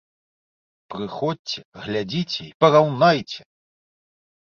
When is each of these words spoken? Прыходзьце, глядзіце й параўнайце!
Прыходзьце, 0.93 1.59
глядзіце 1.83 2.39
й 2.47 2.51
параўнайце! 2.65 3.41